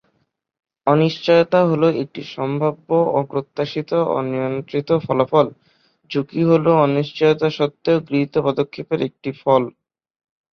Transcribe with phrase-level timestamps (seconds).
[0.87, 2.89] অনিশ্চয়তা হলো একটি সম্ভাব্য
[3.19, 5.47] অপ্রত্যাশিত, এবং অনিয়ন্ত্রিত ফলাফল;
[6.09, 9.63] ঝুঁকি হলো অনিশ্চয়তা সত্ত্বেও গৃহীত পদক্ষেপের একটি ফল।